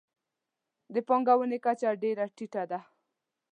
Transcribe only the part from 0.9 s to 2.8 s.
د پانګونې کچه ډېره ټیټه ده.